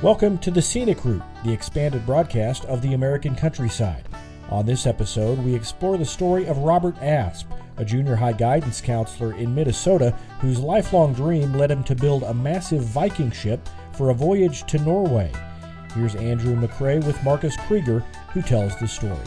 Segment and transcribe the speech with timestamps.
[0.00, 4.04] Welcome to the Scenic Route, the expanded broadcast of the American countryside.
[4.48, 7.48] On this episode, we explore the story of Robert Asp,
[7.78, 12.32] a junior high guidance counselor in Minnesota whose lifelong dream led him to build a
[12.32, 15.32] massive Viking ship for a voyage to Norway.
[15.96, 19.18] Here's Andrew McCrae with Marcus Krieger, who tells the story.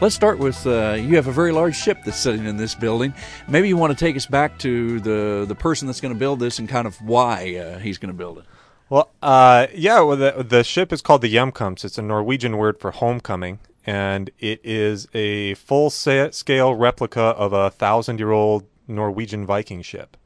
[0.00, 3.14] Let's start with uh, you have a very large ship that's sitting in this building.
[3.46, 6.40] Maybe you want to take us back to the the person that's going to build
[6.40, 8.46] this and kind of why uh, he's going to build it.
[8.88, 11.84] Well, uh, yeah, well, the, the ship is called the Hjemkomst.
[11.84, 17.70] It's a Norwegian word for homecoming, and it is a full scale replica of a
[17.70, 20.16] thousand year old Norwegian Viking ship.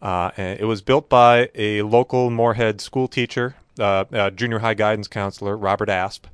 [0.00, 5.06] Uh, and it was built by a local Moorhead school teacher, uh, junior high guidance
[5.06, 6.26] counselor, Robert Asp.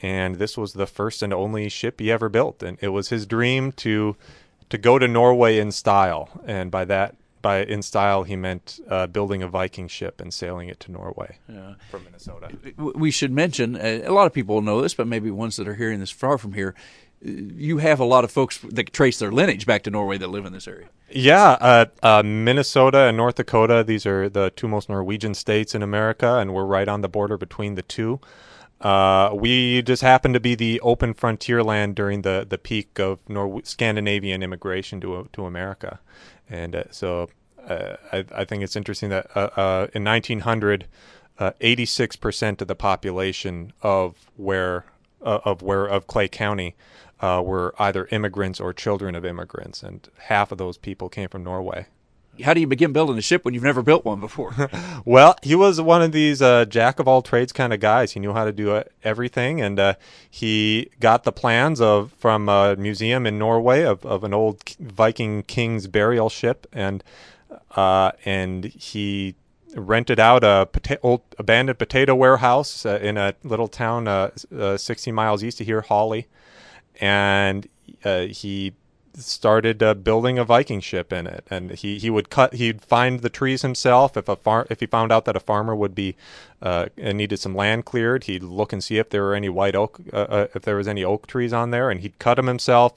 [0.00, 2.62] And this was the first and only ship he ever built.
[2.62, 4.16] And it was his dream to
[4.70, 6.30] to go to Norway in style.
[6.46, 10.68] And by that, by in style he meant uh, building a Viking ship and sailing
[10.68, 11.74] it to Norway yeah.
[11.90, 12.50] from Minnesota.
[12.76, 15.74] We should mention uh, a lot of people know this, but maybe ones that are
[15.74, 16.74] hearing this far from here.
[17.24, 20.28] Uh, you have a lot of folks that trace their lineage back to Norway that
[20.28, 20.88] live in this area.
[21.10, 23.84] Yeah, uh, uh, Minnesota and North Dakota.
[23.84, 27.36] These are the two most Norwegian states in America, and we're right on the border
[27.36, 28.20] between the two.
[28.82, 33.20] Uh, we just happened to be the open frontier land during the, the peak of
[33.28, 36.00] Nor- Scandinavian immigration to to America,
[36.50, 37.28] and uh, so
[37.68, 40.86] uh, I, I, think it's interesting that uh, uh, in 1900,
[41.40, 44.84] 86% of the population of where
[45.20, 46.74] of where of Clay County
[47.20, 51.86] were either immigrants or children of immigrants, and half of those people came from Norway
[52.40, 54.54] how do you begin building a ship when you've never built one before?
[55.04, 58.12] well, he was one of these uh, jack of all trades kind of guys.
[58.12, 59.94] He knew how to do uh, everything, and uh,
[60.30, 65.42] he got the plans of from a museum in Norway of, of an old Viking
[65.42, 67.04] king's burial ship, and
[67.76, 69.34] uh, and he
[69.74, 74.30] rented out a pota- old abandoned potato warehouse uh, in a little town uh,
[74.76, 76.26] 16 miles east of here, Hawley,
[77.00, 77.68] and
[78.04, 78.74] he
[79.14, 83.20] started uh, building a Viking ship in it, and he, he would cut he'd find
[83.20, 84.16] the trees himself.
[84.16, 86.16] If a far if he found out that a farmer would be
[86.60, 90.00] uh, needed some land cleared, he'd look and see if there were any white oak
[90.12, 92.94] uh, uh if there was any oak trees on there, and he'd cut them himself.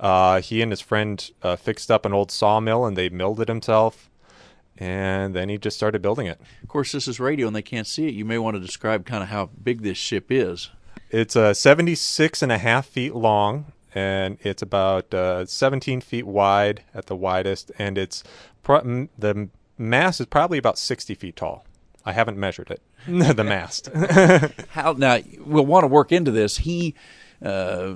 [0.00, 3.48] Uh, he and his friend uh, fixed up an old sawmill, and they milled it
[3.48, 4.10] himself.
[4.76, 6.40] And then he just started building it.
[6.62, 8.14] Of course, this is radio, and they can't see it.
[8.14, 10.70] You may want to describe kind of how big this ship is.
[11.10, 16.82] It's uh, 76 and a half feet long and it's about uh, 17 feet wide
[16.92, 18.24] at the widest, and it's
[18.62, 21.64] pro- the mast is probably about 60 feet tall.
[22.04, 22.82] I haven't measured it,
[23.36, 23.88] the mast.
[24.70, 25.20] How now?
[25.38, 26.58] We'll want to work into this.
[26.58, 26.94] He.
[27.44, 27.94] Uh,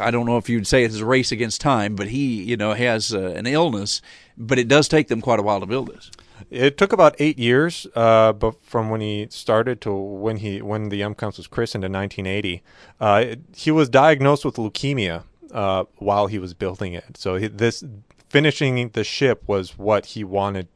[0.00, 2.74] I don't know if you'd say it's a race against time, but he, you know,
[2.74, 4.02] has uh, an illness.
[4.36, 6.10] But it does take them quite a while to build this.
[6.50, 10.90] It took about eight years, uh, but from when he started to when he when
[10.90, 12.62] the Hjemkomst was christened in 1980,
[13.00, 17.16] uh, he was diagnosed with leukemia uh, while he was building it.
[17.16, 17.82] So he, this
[18.28, 20.68] finishing the ship was what he wanted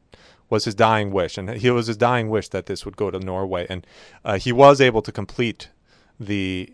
[0.49, 3.19] was his dying wish, and he was his dying wish that this would go to
[3.19, 3.85] Norway, and
[4.25, 5.69] uh, he was able to complete
[6.19, 6.73] the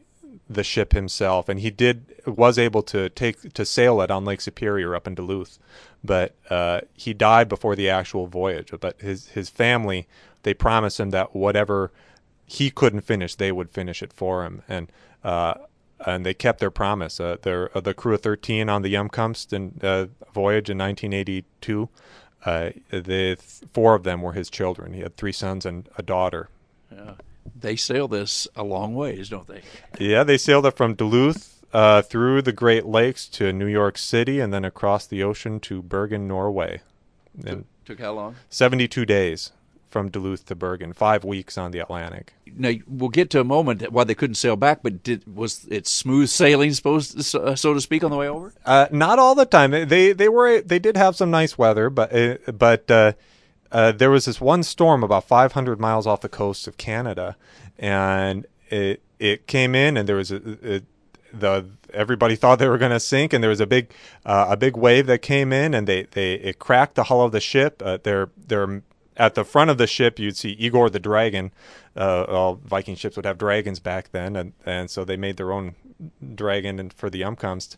[0.50, 4.42] the ship himself, and he did was able to take to sail it on Lake
[4.42, 5.60] Superior up in Duluth,
[6.04, 8.72] but uh, he died before the actual voyage.
[8.80, 10.08] But his his family
[10.44, 11.92] they promised him that whatever
[12.46, 14.92] he couldn't finish, they would finish it for him, and
[15.24, 15.56] uh,
[16.06, 17.20] and they kept their promise.
[17.20, 21.90] Uh, uh, the crew of thirteen on the Hjemkomst and uh, voyage in 1982.
[22.46, 23.38] Uh, the
[23.74, 24.94] four of them were his children.
[24.94, 26.50] He had three sons and a daughter.
[26.90, 27.16] Yeah
[27.56, 29.62] they sail this a long ways, don't they?
[30.00, 34.40] Yeah, they sailed it from Duluth uh, through the Great Lakes to New York City
[34.40, 36.82] and then across the ocean to Bergen, Norway.
[37.46, 38.36] And took, took how long?
[38.50, 39.52] 72 days
[39.90, 42.34] from Duluth to Bergen, five weeks on the Atlantic.
[42.56, 45.88] Now we'll get to a moment why they couldn't sail back, but did was it
[45.88, 48.54] smooth sailing, supposed to, uh, so to speak, on the way over?
[48.66, 49.72] Uh, not all the time.
[49.72, 53.14] They they were they did have some nice weather, but uh, but uh,
[53.72, 57.36] uh, there was this one storm about 500 miles off the coast of Canada,
[57.78, 60.82] and it it came in, and there was a,
[61.34, 63.92] the everybody thought they were going to sink, and there was a big
[64.26, 67.32] uh, a big wave that came in, and they, they it cracked the hull of
[67.32, 67.82] the ship.
[67.84, 68.82] Uh, they're they're
[69.18, 71.52] at the front of the ship, you'd see Igor the dragon.
[71.96, 75.52] Uh, all Viking ships would have dragons back then, and, and so they made their
[75.52, 75.76] own
[76.36, 77.78] dragon and for the Hjemkomst,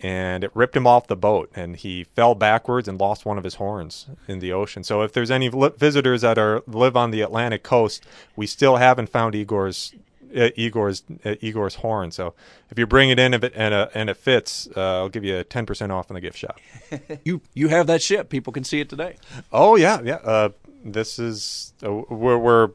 [0.00, 3.44] and it ripped him off the boat and he fell backwards and lost one of
[3.44, 4.84] his horns in the ocean.
[4.84, 8.04] So if there's any visitors that are live on the Atlantic coast,
[8.36, 9.94] we still haven't found Igor's
[10.36, 12.10] uh, Igor's uh, Igor's horn.
[12.10, 12.34] So
[12.70, 15.24] if you bring it in if it, and, uh, and it fits, uh, I'll give
[15.24, 16.60] you a ten percent off in the gift shop.
[17.24, 18.28] you you have that ship.
[18.28, 19.16] People can see it today.
[19.52, 20.16] Oh yeah, yeah.
[20.16, 20.50] Uh,
[20.84, 22.70] this is uh, we're, we're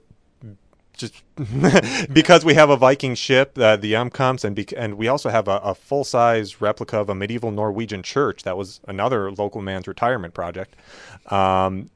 [0.97, 1.23] just
[2.13, 5.47] because we have a Viking ship, uh, the Hjemkomst, and bec- and we also have
[5.47, 8.43] a, a full size replica of a medieval Norwegian church.
[8.43, 10.75] That was another local man's retirement project.
[11.31, 11.89] Um,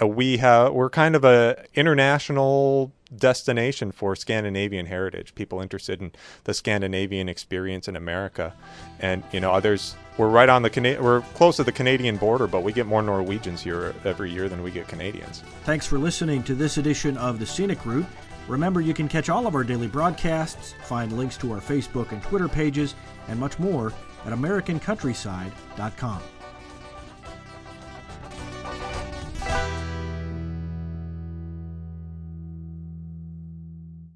[0.00, 5.34] uh, we have we're kind of a international destination for Scandinavian heritage.
[5.34, 6.12] People interested in
[6.44, 8.54] the Scandinavian experience in America,
[8.98, 9.96] and you know, others.
[10.16, 13.02] We're right on the Cana- we're close to the Canadian border, but we get more
[13.02, 15.42] Norwegians here every year than we get Canadians.
[15.64, 18.06] Thanks for listening to this edition of the Scenic Route.
[18.50, 22.20] Remember, you can catch all of our daily broadcasts, find links to our Facebook and
[22.20, 22.96] Twitter pages,
[23.28, 23.92] and much more
[24.26, 26.20] at AmericanCountryside.com.